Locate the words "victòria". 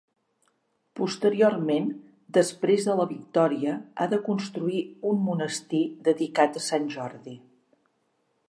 3.13-3.77